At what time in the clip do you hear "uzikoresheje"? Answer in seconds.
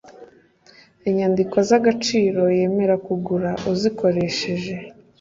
3.71-4.73